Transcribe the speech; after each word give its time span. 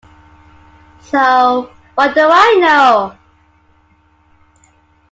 So 1.01 1.71
what 1.93 2.15
do 2.15 2.21
I 2.27 2.55
know? 2.59 3.15